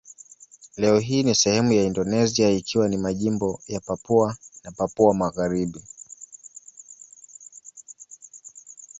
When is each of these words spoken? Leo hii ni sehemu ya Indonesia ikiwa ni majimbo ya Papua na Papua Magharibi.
Leo 0.77 0.99
hii 0.99 1.23
ni 1.23 1.35
sehemu 1.35 1.71
ya 1.73 1.83
Indonesia 1.83 2.49
ikiwa 2.49 2.87
ni 2.89 2.97
majimbo 2.97 3.61
ya 3.67 3.79
Papua 3.79 4.37
na 4.63 4.71
Papua 4.71 5.13
Magharibi. 5.13 5.81